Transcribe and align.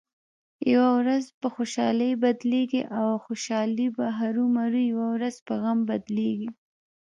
یوه 0.71 0.89
ورځ 0.99 1.23
په 1.39 1.47
خوشحالۍ 1.55 2.11
بدلېږي 2.23 2.81
او 2.99 3.07
خوشحالي 3.25 3.87
به 3.95 4.05
هرومرو 4.19 4.81
یوه 4.91 5.07
ورځ 5.15 5.35
په 5.47 5.53
غم 5.61 5.79
بدلېږې. 5.89 6.49